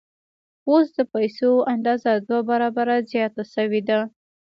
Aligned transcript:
اوس 0.69 0.87
د 0.97 0.99
پیسو 1.13 1.51
اندازه 1.73 2.11
دوه 2.27 2.41
برابره 2.49 2.95
زیاته 3.11 3.43
شوې 3.53 3.81
ده 3.89 3.99